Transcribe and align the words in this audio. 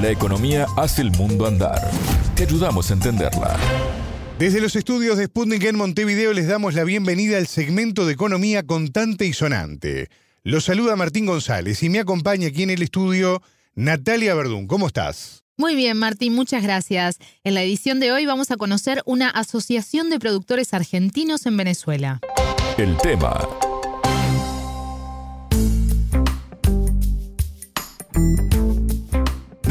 La 0.00 0.10
economía 0.10 0.66
hace 0.76 1.02
el 1.02 1.10
mundo 1.10 1.44
andar. 1.44 1.90
Te 2.36 2.44
ayudamos 2.44 2.88
a 2.88 2.94
entenderla. 2.94 3.56
Desde 4.38 4.60
los 4.60 4.76
estudios 4.76 5.18
de 5.18 5.26
Sputnik 5.26 5.64
en 5.64 5.76
Montevideo 5.76 6.32
les 6.32 6.46
damos 6.46 6.74
la 6.74 6.84
bienvenida 6.84 7.36
al 7.36 7.48
segmento 7.48 8.06
de 8.06 8.12
economía 8.12 8.62
contante 8.62 9.26
y 9.26 9.32
sonante. 9.32 10.08
Los 10.44 10.66
saluda 10.66 10.94
Martín 10.94 11.26
González 11.26 11.82
y 11.82 11.88
me 11.88 11.98
acompaña 11.98 12.46
aquí 12.46 12.62
en 12.62 12.70
el 12.70 12.82
estudio 12.82 13.42
Natalia 13.74 14.36
Verdún. 14.36 14.68
¿Cómo 14.68 14.86
estás? 14.86 15.42
Muy 15.56 15.74
bien, 15.74 15.96
Martín, 15.96 16.32
muchas 16.32 16.62
gracias. 16.62 17.18
En 17.42 17.54
la 17.54 17.64
edición 17.64 17.98
de 17.98 18.12
hoy 18.12 18.24
vamos 18.24 18.52
a 18.52 18.56
conocer 18.56 19.02
una 19.04 19.28
asociación 19.28 20.10
de 20.10 20.20
productores 20.20 20.74
argentinos 20.74 21.44
en 21.46 21.56
Venezuela. 21.56 22.20
El 22.76 22.96
tema. 22.98 23.40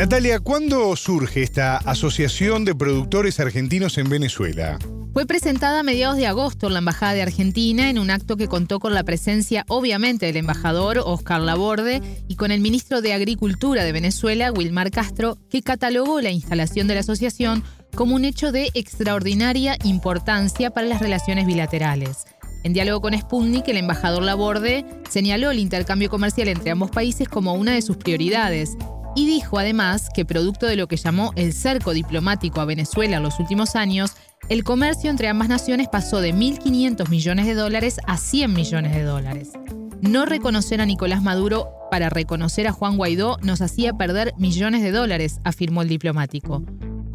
Natalia, 0.08 0.40
¿cuándo 0.40 0.96
surge 0.96 1.44
esta 1.44 1.76
Asociación 1.76 2.64
de 2.64 2.74
Productores 2.74 3.42
Argentinos 3.42 3.98
en 3.98 4.08
Venezuela? 4.08 4.80
Fue 5.12 5.26
presentada 5.26 5.82
a 5.82 5.84
mediados 5.84 6.16
de 6.16 6.28
agosto 6.28 6.68
en 6.68 6.74
la 6.74 6.80
Embajada 6.80 7.12
de 7.12 7.24
Argentina 7.24 7.90
en 7.90 8.00
un 8.00 8.10
acto 8.10 8.38
que 8.38 8.48
contó 8.48 8.80
con 8.80 8.94
la 8.94 9.04
presencia 9.04 9.66
obviamente 9.68 10.26
del 10.26 10.38
embajador 10.38 11.00
Oscar 11.04 11.42
Laborde 11.42 12.02
y 12.30 12.38
con 12.38 12.52
el 12.52 12.62
ministro 12.62 13.02
de 13.02 13.12
Agricultura 13.12 13.84
de 13.84 13.92
Venezuela, 13.92 14.54
Wilmar 14.54 14.92
Castro, 14.92 15.38
que 15.50 15.62
catalogó 15.62 16.22
la 16.22 16.32
instalación 16.32 16.88
de 16.88 16.94
la 16.94 17.02
asociación 17.02 17.66
como 17.94 18.16
un 18.16 18.24
hecho 18.24 18.54
de 18.54 18.72
extraordinaria 18.76 19.78
importancia 19.84 20.70
para 20.70 20.88
las 20.88 21.02
relaciones 21.02 21.46
bilaterales. 21.46 22.20
En 22.64 22.72
diálogo 22.72 23.02
con 23.02 23.18
Sputnik, 23.18 23.68
el 23.68 23.78
embajador 23.78 24.24
Laborde 24.24 24.86
señaló 25.10 25.52
el 25.52 25.60
intercambio 25.60 26.10
comercial 26.10 26.48
entre 26.48 26.72
ambos 26.72 26.92
países 26.92 27.28
como 27.28 27.54
una 27.54 27.74
de 27.74 27.82
sus 27.82 27.98
prioridades 27.98 28.78
y 29.18 29.26
dijo 29.26 29.58
además 29.58 30.10
que 30.14 30.26
producto 30.26 30.68
de 30.68 30.76
lo 30.76 30.88
que 30.88 30.96
llamó 30.96 31.34
el 31.36 31.52
cerco 31.52 31.92
diplomático 31.92 32.62
a 32.62 32.66
Venezuela 32.66 33.18
en 33.18 33.24
los 33.24 33.40
últimos 33.40 33.76
años, 33.76 34.12
el 34.48 34.64
comercio 34.64 35.10
entre 35.10 35.28
ambas 35.28 35.50
naciones 35.50 35.88
pasó 35.88 36.22
de 36.22 36.36
1.500 36.36 37.10
millones 37.10 37.48
de 37.48 37.56
dólares 37.56 38.00
a 38.06 38.18
100 38.18 38.54
millones 38.54 38.94
de 38.94 39.02
dólares. 39.02 39.54
No 40.02 40.28
reconocer 40.28 40.82
a 40.82 40.86
Nicolás 40.86 41.24
Maduro 41.24 41.72
para 41.90 42.12
reconocer 42.12 42.68
a 42.68 42.72
Juan 42.74 42.96
Guaidó 42.96 43.38
nos 43.42 43.62
hacía 43.62 43.94
perder 43.94 44.36
millones 44.38 44.84
de 44.84 44.92
dólares, 44.92 45.40
afirmó 45.44 45.82
el 45.82 45.88
diplomático. 45.88 46.64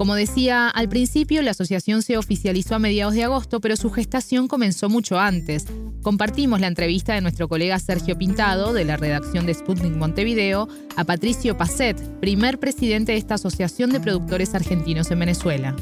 Como 0.03 0.17
decía 0.17 0.69
al 0.69 0.89
principio, 0.89 1.43
la 1.43 1.53
asociación 1.53 2.03
se 2.03 2.19
oficializó 2.19 2.75
a 2.75 2.81
mediados 2.81 3.15
de 3.15 3.23
agosto, 3.23 3.61
pero 3.61 3.77
su 3.77 3.89
gestación 3.89 4.49
comenzó 4.49 4.89
mucho 4.89 5.21
antes. 5.21 5.73
Compartimos 6.03 6.61
la 6.61 6.67
entrevista 6.67 7.15
de 7.15 7.21
nuestro 7.21 7.47
colega 7.47 7.79
Sergio 7.79 8.19
Pintado, 8.19 8.73
de 8.73 8.85
la 8.85 8.97
redacción 8.97 9.47
de 9.47 9.55
Sputnik 9.55 9.95
Montevideo, 9.95 10.67
a 10.97 11.05
Patricio 11.05 11.57
Pacet, 11.57 11.97
primer 12.21 12.59
presidente 12.59 13.13
de 13.13 13.19
esta 13.19 13.35
Asociación 13.35 13.91
de 13.91 14.01
Productores 14.01 14.57
Argentinos 14.57 15.09
en 15.13 15.21
Venezuela. 15.21 15.73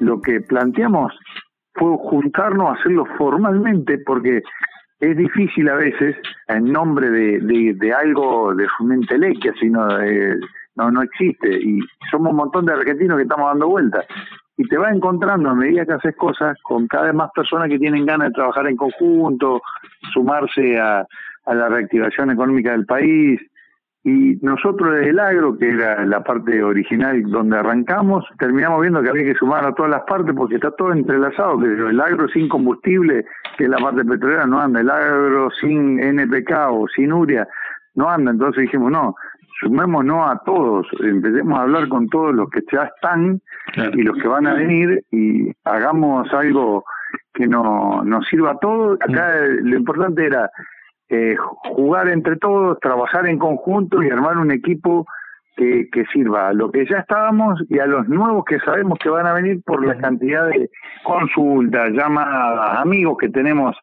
Lo 0.00 0.20
que 0.20 0.42
planteamos 0.42 1.10
fue 1.72 1.96
juntarnos, 1.96 2.78
hacerlo 2.78 3.06
formalmente, 3.16 3.96
porque 4.04 4.42
es 5.00 5.16
difícil 5.16 5.70
a 5.70 5.76
veces, 5.76 6.14
en 6.48 6.70
nombre 6.70 7.08
de, 7.08 7.94
algo 7.94 8.54
de 8.54 8.66
una 8.80 8.96
intelequia, 8.96 9.54
sino 9.58 9.96
de 9.96 10.36
no, 10.76 10.90
no 10.90 11.02
existe. 11.02 11.58
Y 11.60 11.80
somos 12.10 12.30
un 12.30 12.36
montón 12.36 12.66
de 12.66 12.72
argentinos 12.72 13.16
que 13.16 13.24
estamos 13.24 13.50
dando 13.50 13.68
vueltas. 13.68 14.04
Y 14.56 14.68
te 14.68 14.76
vas 14.76 14.94
encontrando 14.94 15.50
a 15.50 15.54
medida 15.54 15.86
que 15.86 15.92
haces 15.92 16.16
cosas 16.16 16.56
con 16.62 16.86
cada 16.86 17.06
vez 17.06 17.14
más 17.14 17.30
personas 17.34 17.68
que 17.68 17.78
tienen 17.78 18.06
ganas 18.06 18.28
de 18.28 18.34
trabajar 18.34 18.66
en 18.66 18.76
conjunto, 18.76 19.62
sumarse 20.12 20.78
a, 20.78 21.06
a 21.46 21.54
la 21.54 21.68
reactivación 21.68 22.30
económica 22.30 22.72
del 22.72 22.86
país. 22.86 23.40
Y 24.04 24.36
nosotros 24.42 24.96
desde 24.96 25.10
el 25.10 25.20
agro, 25.20 25.56
que 25.56 25.68
era 25.68 26.04
la 26.04 26.24
parte 26.24 26.62
original 26.62 27.22
donde 27.22 27.58
arrancamos, 27.58 28.24
terminamos 28.38 28.80
viendo 28.80 29.00
que 29.00 29.10
había 29.10 29.24
que 29.24 29.38
sumar 29.38 29.64
a 29.64 29.74
todas 29.74 29.92
las 29.92 30.02
partes 30.02 30.34
porque 30.34 30.56
está 30.56 30.72
todo 30.72 30.92
entrelazado, 30.92 31.60
que 31.60 31.66
el 31.66 32.00
agro 32.00 32.26
sin 32.28 32.48
combustible, 32.48 33.24
que 33.56 33.64
es 33.64 33.70
la 33.70 33.78
parte 33.78 34.04
petrolera, 34.04 34.44
no 34.44 34.60
anda, 34.60 34.80
el 34.80 34.90
agro 34.90 35.50
sin 35.60 36.00
NPK 36.00 36.50
o 36.70 36.88
sin 36.88 37.12
uria, 37.12 37.46
no 37.94 38.10
anda. 38.10 38.32
Entonces 38.32 38.62
dijimos, 38.62 38.90
no, 38.90 39.14
sumémonos 39.62 40.30
a 40.30 40.38
todos, 40.44 40.86
empecemos 41.00 41.58
a 41.58 41.62
hablar 41.62 41.88
con 41.88 42.08
todos 42.08 42.34
los 42.34 42.50
que 42.50 42.60
ya 42.70 42.84
están 42.84 43.40
y 43.94 44.02
los 44.02 44.16
que 44.18 44.28
van 44.28 44.46
a 44.46 44.54
venir 44.54 45.04
y 45.10 45.52
hagamos 45.64 46.32
algo 46.32 46.84
que 47.32 47.46
no, 47.46 48.02
nos 48.04 48.26
sirva 48.26 48.52
a 48.52 48.58
todos. 48.58 48.98
Acá 49.00 49.34
lo 49.62 49.76
importante 49.76 50.26
era 50.26 50.50
eh, 51.08 51.36
jugar 51.74 52.08
entre 52.08 52.36
todos, 52.36 52.78
trabajar 52.80 53.26
en 53.26 53.38
conjunto 53.38 54.02
y 54.02 54.10
armar 54.10 54.36
un 54.38 54.50
equipo 54.50 55.06
que, 55.56 55.88
que 55.92 56.04
sirva 56.06 56.48
a 56.48 56.52
lo 56.52 56.70
que 56.70 56.86
ya 56.86 56.98
estábamos 56.98 57.62
y 57.68 57.78
a 57.78 57.86
los 57.86 58.08
nuevos 58.08 58.44
que 58.44 58.58
sabemos 58.60 58.98
que 58.98 59.10
van 59.10 59.26
a 59.26 59.34
venir 59.34 59.62
por 59.64 59.86
la 59.86 59.96
cantidad 59.96 60.48
de 60.48 60.70
consultas, 61.04 61.90
llamadas, 61.92 62.78
amigos 62.78 63.16
que 63.18 63.28
tenemos 63.28 63.76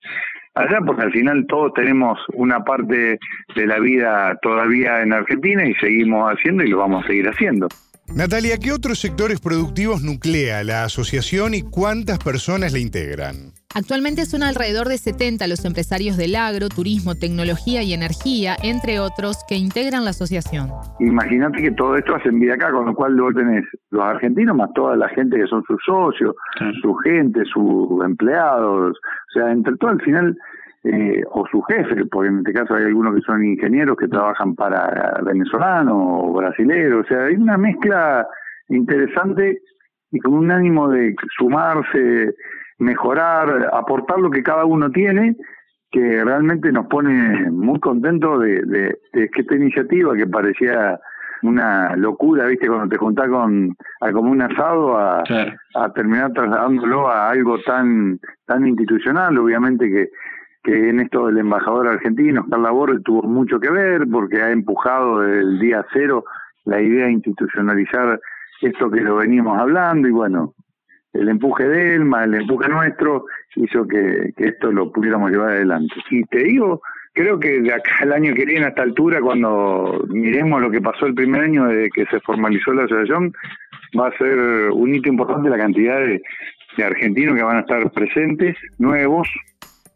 allá, 0.60 0.80
porque 0.86 1.04
al 1.04 1.12
final 1.12 1.46
todos 1.48 1.74
tenemos 1.74 2.20
una 2.34 2.64
parte 2.64 3.20
de 3.56 3.68
la 3.68 3.80
vida 3.80 4.38
todavía 4.42 5.02
en 5.02 5.14
Argentina 5.14 5.66
y 5.66 5.74
seguimos 5.76 6.32
haciendo 6.32 6.64
y 6.64 6.70
lo 6.70 6.78
vamos 6.78 7.04
a 7.04 7.08
seguir 7.08 7.28
haciendo. 7.28 7.68
Natalia, 8.16 8.58
¿qué 8.58 8.72
otros 8.72 9.00
sectores 9.00 9.40
productivos 9.40 10.02
nuclea 10.02 10.64
la 10.64 10.84
asociación 10.84 11.54
y 11.54 11.62
cuántas 11.62 12.18
personas 12.20 12.74
la 12.74 12.80
integran? 12.80 13.54
Actualmente 13.76 14.26
son 14.26 14.42
alrededor 14.42 14.88
de 14.88 14.98
70 14.98 15.46
los 15.48 15.64
empresarios 15.64 16.18
del 16.18 16.36
agro, 16.36 16.70
turismo, 16.70 17.14
tecnología 17.14 17.84
y 17.84 17.94
energía, 17.94 18.56
entre 18.64 19.00
otros, 19.00 19.46
que 19.48 19.56
integran 19.56 20.06
la 20.06 20.10
asociación. 20.10 20.72
Imagínate 21.00 21.62
que 21.62 21.72
todo 21.72 21.96
esto 21.96 22.16
hacen 22.16 22.40
vida 22.40 22.56
acá, 22.56 22.72
con 22.72 22.88
lo 22.88 22.96
cual 22.96 23.14
luego 23.14 23.40
tenés 23.40 23.64
los 23.92 24.04
argentinos 24.04 24.56
más 24.56 24.74
toda 24.74 24.96
la 24.96 25.08
gente 25.10 25.38
que 25.38 25.46
son 25.46 25.64
sus 25.66 25.78
socios, 25.86 26.36
su 26.82 26.96
gente, 26.96 27.42
sus 27.46 28.04
empleados, 28.04 28.98
o 28.98 29.32
sea, 29.32 29.52
entre 29.52 29.78
todo 29.78 29.92
al 29.92 30.02
final, 30.02 30.36
eh, 30.84 31.24
o 31.32 31.46
su 31.48 31.62
jefe, 31.64 32.06
porque 32.06 32.30
en 32.30 32.38
este 32.40 32.54
caso 32.54 32.76
hay 32.76 32.86
algunos 32.86 33.16
que 33.16 33.22
son 33.22 33.44
ingenieros 33.44 33.98
que 33.98 34.08
trabajan 34.08 34.56
para 34.56 35.20
venezolanos 35.24 35.94
o 35.98 36.34
brasileños, 36.34 37.06
o 37.06 37.08
sea, 37.08 37.26
hay 37.26 37.36
una 37.36 37.58
mezcla 37.58 38.26
interesante 38.70 39.62
y 40.12 40.20
con 40.20 40.34
un 40.34 40.52
ánimo 40.52 40.90
de 40.90 41.16
sumarse 41.38 42.34
mejorar, 42.78 43.70
aportar 43.74 44.20
lo 44.20 44.30
que 44.30 44.42
cada 44.42 44.66
uno 44.66 44.90
tiene, 44.90 45.36
que 45.92 46.24
realmente 46.24 46.72
nos 46.72 46.88
pone 46.88 47.52
muy 47.52 47.80
contentos 47.80 48.42
de, 48.42 48.62
de, 48.62 49.30
que 49.30 49.42
esta 49.42 49.56
iniciativa 49.56 50.16
que 50.16 50.28
parecía 50.28 51.00
una 51.42 51.96
locura, 51.96 52.46
viste, 52.46 52.68
cuando 52.68 52.88
te 52.90 52.98
juntás 52.98 53.28
con 53.30 53.76
a 54.02 54.12
como 54.12 54.32
un 54.32 54.42
asado 54.42 54.98
a, 54.98 55.24
a 55.76 55.94
terminar 55.94 56.32
trasladándolo 56.34 57.10
a 57.10 57.30
algo 57.30 57.60
tan 57.60 58.20
tan 58.46 58.68
institucional, 58.68 59.38
obviamente 59.38 59.90
que 59.90 60.10
que 60.64 60.90
en 60.90 61.00
esto 61.00 61.28
del 61.28 61.38
embajador 61.38 61.88
argentino, 61.88 62.46
Carla 62.50 62.72
Borre, 62.72 63.00
tuvo 63.02 63.24
mucho 63.24 63.60
que 63.60 63.70
ver 63.70 64.06
porque 64.12 64.42
ha 64.42 64.52
empujado 64.52 65.22
desde 65.22 65.40
el 65.40 65.60
día 65.60 65.86
cero 65.94 66.26
la 66.66 66.82
idea 66.82 67.06
de 67.06 67.14
institucionalizar 67.14 68.20
esto 68.62 68.92
que 68.92 69.02
lo 69.02 69.18
veníamos 69.18 69.58
hablando 69.58 70.08
y 70.08 70.12
bueno, 70.12 70.54
el 71.14 71.30
empuje 71.30 71.68
de 71.68 72.00
más 72.00 72.26
el 72.26 72.36
empuje 72.36 72.70
nuestro, 72.70 73.26
hizo 73.56 73.88
que, 73.88 74.34
esto 74.38 74.72
lo 74.72 74.92
pudiéramos 74.92 75.32
llevar 75.32 75.50
adelante. 75.50 75.96
Y 76.12 76.24
te 76.26 76.44
digo, 76.44 76.82
creo 77.14 77.40
que 77.40 77.62
de 77.62 77.74
acá 77.74 77.92
al 78.02 78.14
año 78.14 78.34
que 78.34 78.46
viene, 78.46 78.66
a 78.66 78.70
esta 78.70 78.84
altura, 78.84 79.20
cuando 79.22 80.06
miremos 80.10 80.62
lo 80.62 80.70
que 80.70 80.82
pasó 80.82 81.06
el 81.06 81.16
primer 81.16 81.42
año 81.42 81.68
desde 81.68 81.90
que 81.90 82.06
se 82.06 82.20
formalizó 82.20 82.74
la 82.74 82.84
asociación, 82.84 83.34
va 84.00 84.08
a 84.08 84.18
ser 84.18 84.70
un 84.72 84.94
hito 84.94 85.10
importante 85.10 85.50
la 85.50 85.58
cantidad 85.58 86.00
de 86.00 86.22
argentinos 86.84 87.36
que 87.36 87.44
van 87.44 87.58
a 87.58 87.62
estar 87.62 87.92
presentes, 87.92 88.56
nuevos. 88.78 89.28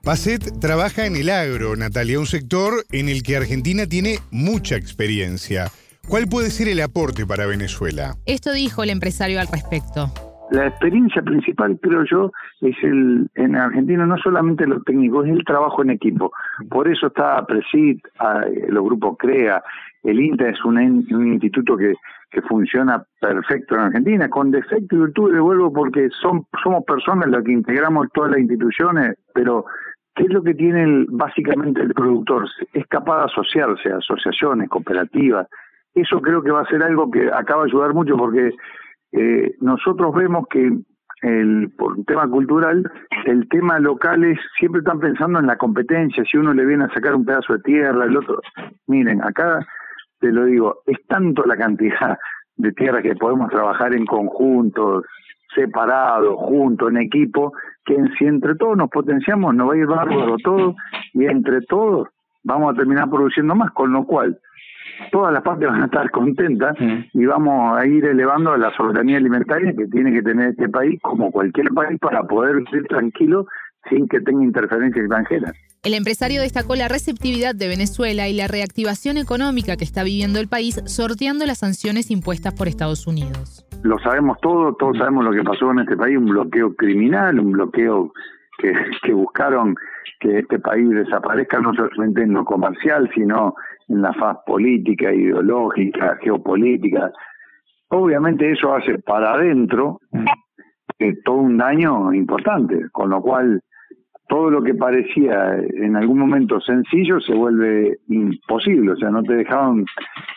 Pacet 0.05 0.59
trabaja 0.59 1.05
en 1.05 1.15
el 1.15 1.29
agro, 1.29 1.77
Natalia, 1.77 2.19
un 2.19 2.25
sector 2.25 2.73
en 2.91 3.07
el 3.07 3.23
que 3.23 3.37
Argentina 3.37 3.87
tiene 3.87 4.17
mucha 4.31 4.75
experiencia. 4.75 5.67
¿Cuál 6.09 6.27
puede 6.27 6.49
ser 6.49 6.67
el 6.67 6.81
aporte 6.81 7.25
para 7.25 7.45
Venezuela? 7.45 8.15
Esto 8.25 8.51
dijo 8.51 8.83
el 8.83 8.89
empresario 8.89 9.39
al 9.39 9.47
respecto 9.47 10.11
la 10.51 10.67
experiencia 10.67 11.21
principal, 11.23 11.79
creo 11.81 12.03
yo, 12.03 12.31
es 12.61 12.75
el 12.83 13.27
en 13.33 13.55
Argentina 13.55 14.05
no 14.05 14.17
solamente 14.17 14.67
lo 14.67 14.83
técnico, 14.83 15.23
es 15.23 15.31
el 15.31 15.43
trabajo 15.45 15.81
en 15.81 15.89
equipo. 15.89 16.31
Por 16.69 16.87
eso 16.87 17.07
está 17.07 17.43
Presid, 17.47 17.99
los 18.69 18.83
grupos 18.83 19.17
CREA, 19.17 19.63
el 20.03 20.19
INTA 20.19 20.49
es 20.49 20.63
un, 20.63 20.77
un 20.77 21.33
instituto 21.33 21.75
que, 21.75 21.95
que 22.29 22.41
funciona 22.43 23.03
perfecto 23.19 23.73
en 23.73 23.81
Argentina, 23.81 24.29
con 24.29 24.51
defecto 24.51 24.95
y 24.95 24.99
virtud, 24.99 25.33
devuelvo 25.33 25.73
porque 25.73 26.09
son, 26.21 26.45
somos 26.61 26.83
personas 26.83 27.29
las 27.29 27.43
que 27.43 27.51
integramos 27.51 28.07
todas 28.13 28.31
las 28.31 28.41
instituciones, 28.41 29.15
pero 29.33 29.65
¿qué 30.15 30.23
es 30.23 30.29
lo 30.29 30.43
que 30.43 30.53
tiene 30.53 31.05
básicamente 31.09 31.81
el 31.81 31.93
productor? 31.93 32.47
Es 32.73 32.85
capaz 32.87 33.19
de 33.19 33.25
asociarse 33.25 33.91
a 33.91 33.97
asociaciones, 33.97 34.69
cooperativas. 34.69 35.47
Eso 35.95 36.21
creo 36.21 36.41
que 36.41 36.51
va 36.51 36.61
a 36.61 36.67
ser 36.67 36.83
algo 36.83 37.09
que 37.11 37.29
acaba 37.31 37.63
de 37.63 37.69
ayudar 37.69 37.93
mucho 37.93 38.17
porque 38.17 38.51
eh, 39.11 39.55
nosotros 39.61 40.13
vemos 40.15 40.47
que 40.49 40.71
el, 41.21 41.71
por 41.77 41.93
un 41.93 42.05
tema 42.05 42.27
cultural, 42.27 42.91
el 43.25 43.47
tema 43.47 43.79
local 43.79 44.23
es, 44.25 44.39
siempre 44.59 44.79
están 44.79 44.99
pensando 44.99 45.39
en 45.39 45.47
la 45.47 45.57
competencia, 45.57 46.23
si 46.29 46.37
uno 46.37 46.53
le 46.53 46.65
viene 46.65 46.85
a 46.85 46.93
sacar 46.93 47.15
un 47.15 47.25
pedazo 47.25 47.53
de 47.53 47.59
tierra, 47.59 48.05
el 48.05 48.17
otro, 48.17 48.41
miren, 48.87 49.21
acá 49.23 49.65
te 50.19 50.31
lo 50.31 50.45
digo, 50.45 50.81
es 50.85 50.97
tanto 51.07 51.43
la 51.45 51.55
cantidad 51.55 52.17
de 52.57 52.71
tierra 52.73 53.01
que 53.01 53.15
podemos 53.15 53.49
trabajar 53.49 53.93
en 53.95 54.05
conjuntos, 54.05 55.05
separados, 55.55 56.35
juntos, 56.37 56.89
en 56.89 56.97
equipo, 56.97 57.53
que 57.85 57.95
si 58.17 58.25
entre 58.25 58.55
todos 58.55 58.77
nos 58.77 58.89
potenciamos, 58.89 59.53
nos 59.55 59.69
va 59.69 59.73
a 59.73 59.77
ir 59.77 59.85
bárbaro 59.85 60.37
todo 60.43 60.75
y 61.13 61.25
entre 61.25 61.61
todos 61.61 62.07
vamos 62.43 62.73
a 62.73 62.77
terminar 62.77 63.09
produciendo 63.09 63.55
más, 63.55 63.71
con 63.71 63.91
lo 63.91 64.05
cual 64.05 64.37
todas 65.11 65.33
las 65.33 65.43
partes 65.43 65.67
van 65.67 65.81
a 65.81 65.85
estar 65.85 66.09
contentas 66.11 66.75
y 67.13 67.25
vamos 67.25 67.77
a 67.77 67.85
ir 67.85 68.05
elevando 68.05 68.55
la 68.57 68.71
soberanía 68.75 69.17
alimentaria 69.17 69.73
que 69.73 69.87
tiene 69.87 70.11
que 70.11 70.21
tener 70.21 70.49
este 70.49 70.69
país, 70.69 70.99
como 71.01 71.31
cualquier 71.31 71.69
país, 71.69 71.99
para 71.99 72.23
poder 72.23 72.57
vivir 72.57 72.87
tranquilo 72.87 73.47
sin 73.89 74.07
que 74.07 74.21
tenga 74.21 74.43
interferencia 74.43 75.01
extranjera. 75.01 75.53
El 75.83 75.93
empresario 75.93 76.41
destacó 76.41 76.75
la 76.75 76.87
receptividad 76.87 77.53
de 77.53 77.67
Venezuela 77.67 78.29
y 78.29 78.33
la 78.33 78.47
reactivación 78.47 79.17
económica 79.17 79.75
que 79.75 79.83
está 79.83 80.03
viviendo 80.03 80.39
el 80.39 80.47
país 80.47 80.81
sorteando 80.85 81.45
las 81.45 81.59
sanciones 81.59 82.09
impuestas 82.09 82.53
por 82.53 82.69
Estados 82.69 83.05
Unidos. 83.07 83.65
Lo 83.83 83.99
sabemos 83.99 84.37
todo, 84.41 84.73
todos 84.75 84.97
sabemos 84.97 85.25
lo 85.25 85.31
que 85.31 85.43
pasó 85.43 85.71
en 85.71 85.79
este 85.79 85.97
país, 85.97 86.17
un 86.17 86.25
bloqueo 86.25 86.73
criminal, 86.75 87.39
un 87.39 87.51
bloqueo 87.51 88.13
que, 88.57 88.73
que 89.03 89.13
buscaron 89.13 89.75
que 90.19 90.39
este 90.39 90.59
país 90.59 90.89
desaparezca 90.89 91.59
no 91.59 91.73
solamente 91.73 92.23
en 92.23 92.33
lo 92.33 92.45
comercial, 92.45 93.09
sino 93.13 93.55
en 93.89 94.01
la 94.01 94.13
faz 94.13 94.37
política, 94.45 95.13
ideológica, 95.13 96.17
geopolítica. 96.21 97.11
Obviamente 97.89 98.51
eso 98.51 98.73
hace 98.73 98.99
para 98.99 99.33
adentro 99.33 99.99
eh, 100.99 101.13
todo 101.25 101.37
un 101.37 101.57
daño 101.57 102.13
importante, 102.13 102.89
con 102.91 103.09
lo 103.09 103.21
cual 103.21 103.61
todo 104.33 104.49
lo 104.49 104.63
que 104.63 104.73
parecía 104.73 105.59
en 105.75 105.95
algún 105.95 106.17
momento 106.17 106.59
sencillo 106.59 107.19
se 107.19 107.35
vuelve 107.35 107.99
imposible, 108.07 108.93
o 108.93 108.95
sea, 108.95 109.11
no 109.11 109.21
te 109.21 109.35
dejaban 109.35 109.85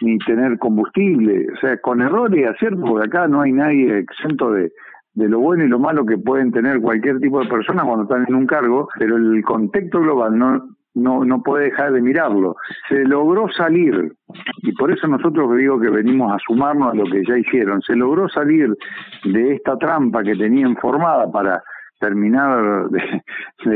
ni 0.02 0.18
tener 0.18 0.58
combustible, 0.58 1.46
o 1.54 1.56
sea, 1.56 1.80
con 1.80 2.02
errores 2.02 2.38
y 2.38 2.44
aciertos, 2.44 2.84
porque 2.86 3.06
acá 3.06 3.26
no 3.26 3.40
hay 3.40 3.52
nadie 3.52 4.00
exento 4.00 4.52
de, 4.52 4.70
de 5.14 5.28
lo 5.30 5.40
bueno 5.40 5.64
y 5.64 5.68
lo 5.68 5.78
malo 5.78 6.04
que 6.04 6.18
pueden 6.18 6.52
tener 6.52 6.78
cualquier 6.82 7.20
tipo 7.20 7.40
de 7.40 7.48
persona 7.48 7.84
cuando 7.84 8.02
están 8.02 8.26
en 8.28 8.34
un 8.34 8.46
cargo, 8.46 8.86
pero 8.98 9.16
el 9.16 9.42
contexto 9.42 10.02
global 10.02 10.38
no, 10.38 10.62
no, 10.92 11.24
no 11.24 11.42
puede 11.42 11.70
dejar 11.70 11.94
de 11.94 12.02
mirarlo. 12.02 12.54
Se 12.90 13.02
logró 13.02 13.48
salir, 13.48 14.12
y 14.58 14.72
por 14.72 14.92
eso 14.92 15.08
nosotros 15.08 15.56
digo 15.56 15.80
que 15.80 15.88
venimos 15.88 16.34
a 16.34 16.38
sumarnos 16.46 16.92
a 16.92 16.96
lo 16.96 17.04
que 17.04 17.22
ya 17.26 17.38
hicieron, 17.38 17.80
se 17.80 17.96
logró 17.96 18.28
salir 18.28 18.76
de 19.24 19.54
esta 19.54 19.78
trampa 19.78 20.22
que 20.22 20.36
tenían 20.36 20.76
formada 20.76 21.32
para 21.32 21.62
terminar 21.98 22.90
de, 22.90 23.22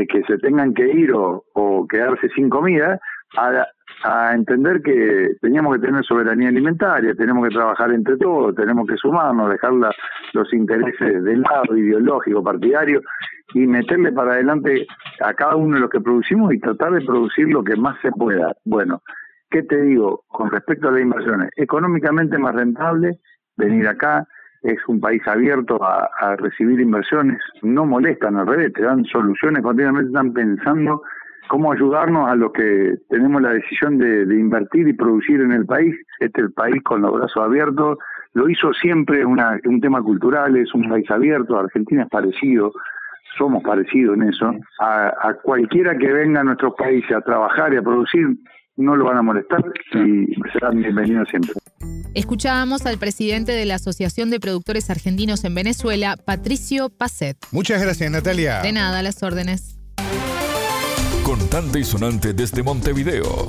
que 0.07 0.23
se 0.23 0.37
tengan 0.37 0.73
que 0.73 0.87
ir 0.87 1.11
o, 1.13 1.43
quedarse 1.89 2.29
sin 2.29 2.49
comida, 2.49 2.99
a, 3.37 3.65
a 4.03 4.33
entender 4.33 4.81
que 4.81 5.35
teníamos 5.41 5.75
que 5.75 5.87
tener 5.87 6.03
soberanía 6.03 6.49
alimentaria, 6.49 7.13
tenemos 7.15 7.47
que 7.47 7.53
trabajar 7.55 7.91
entre 7.91 8.17
todos, 8.17 8.55
tenemos 8.55 8.87
que 8.87 8.97
sumarnos, 8.97 9.51
dejar 9.51 9.73
los 10.33 10.53
intereses 10.53 11.23
del 11.23 11.41
lado 11.41 11.77
ideológico, 11.77 12.43
partidario 12.43 13.01
y 13.53 13.67
meterle 13.67 14.11
para 14.11 14.33
adelante 14.33 14.87
a 15.21 15.33
cada 15.33 15.55
uno 15.55 15.75
de 15.75 15.81
los 15.81 15.89
que 15.89 15.99
producimos 15.99 16.53
y 16.53 16.59
tratar 16.59 16.93
de 16.93 17.01
producir 17.01 17.47
lo 17.49 17.63
que 17.63 17.75
más 17.75 17.97
se 18.01 18.11
pueda. 18.11 18.53
Bueno, 18.65 19.01
¿qué 19.49 19.63
te 19.63 19.81
digo 19.81 20.23
con 20.27 20.49
respecto 20.49 20.87
a 20.87 20.91
las 20.91 21.01
inversiones? 21.01 21.49
Económicamente 21.55 22.37
más 22.37 22.55
rentable 22.55 23.19
venir 23.57 23.87
acá, 23.87 24.27
es 24.63 24.77
un 24.87 24.99
país 24.99 25.21
abierto 25.27 25.83
a, 25.83 26.09
a 26.19 26.35
recibir 26.35 26.79
inversiones, 26.79 27.39
no 27.61 27.85
molestan 27.85 28.37
al 28.37 28.47
revés, 28.47 28.73
te 28.73 28.83
dan 28.83 29.03
soluciones, 29.05 29.63
continuamente 29.63 30.09
están 30.09 30.33
pensando 30.33 31.01
cómo 31.51 31.73
ayudarnos 31.73 32.29
a 32.29 32.35
los 32.35 32.53
que 32.53 32.95
tenemos 33.09 33.41
la 33.41 33.51
decisión 33.51 33.97
de, 33.97 34.21
invertir 34.23 34.87
y 34.87 34.93
producir 34.93 35.41
en 35.41 35.51
el 35.51 35.65
país. 35.65 35.93
Este 36.19 36.39
es 36.39 36.47
el 36.47 36.53
país 36.53 36.81
con 36.81 37.01
los 37.01 37.11
brazos 37.13 37.43
abiertos. 37.43 37.97
Lo 38.33 38.49
hizo 38.49 38.71
siempre 38.71 39.25
una, 39.25 39.59
un 39.65 39.81
tema 39.81 40.01
cultural, 40.01 40.55
es 40.55 40.73
un 40.73 40.87
país 40.87 41.11
abierto. 41.11 41.59
Argentina 41.59 42.03
es 42.03 42.09
parecido, 42.09 42.71
somos 43.37 43.61
parecidos 43.63 44.15
en 44.15 44.29
eso. 44.29 44.53
A, 44.79 45.33
cualquiera 45.43 45.97
que 45.97 46.13
venga 46.13 46.39
a 46.39 46.45
nuestro 46.45 46.73
país 46.73 47.03
a 47.11 47.19
trabajar 47.19 47.73
y 47.73 47.77
a 47.77 47.81
producir, 47.81 48.29
no 48.81 48.95
lo 48.95 49.05
van 49.05 49.17
a 49.17 49.21
molestar 49.21 49.63
y 49.93 50.33
serán 50.51 50.81
bienvenidos 50.81 51.29
siempre. 51.29 51.53
Escuchábamos 52.13 52.85
al 52.85 52.97
presidente 52.97 53.53
de 53.53 53.65
la 53.65 53.75
Asociación 53.75 54.29
de 54.29 54.39
Productores 54.39 54.89
Argentinos 54.89 55.45
en 55.45 55.55
Venezuela, 55.55 56.17
Patricio 56.17 56.89
Pacet. 56.89 57.37
Muchas 57.51 57.81
gracias, 57.81 58.11
Natalia. 58.11 58.61
De 58.61 58.73
nada, 58.73 59.01
las 59.01 59.23
órdenes. 59.23 59.79
Contante 61.23 61.79
y 61.79 61.83
sonante 61.83 62.33
desde 62.33 62.63
Montevideo. 62.63 63.47